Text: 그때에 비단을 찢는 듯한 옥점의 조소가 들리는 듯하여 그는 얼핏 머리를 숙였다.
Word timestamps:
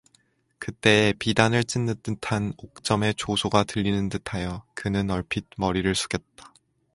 그때에 0.57 1.13
비단을 1.13 1.63
찢는 1.63 1.93
듯한 2.01 2.53
옥점의 2.57 3.13
조소가 3.17 3.65
들리는 3.65 4.09
듯하여 4.09 4.65
그는 4.73 5.11
얼핏 5.11 5.45
머리를 5.57 5.93
숙였다. 5.93 6.51